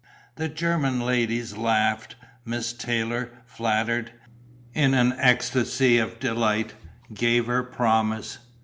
The 0.33 0.49
German 0.49 1.01
ladies 1.01 1.55
laughed. 1.55 2.15
Miss 2.43 2.73
Taylor, 2.73 3.29
flattered, 3.45 4.11
in 4.73 4.95
an 4.95 5.13
ecstasy 5.19 5.99
of 5.99 6.19
delight, 6.19 6.73
gave 7.13 7.45
her 7.45 7.61
promise. 7.61 8.39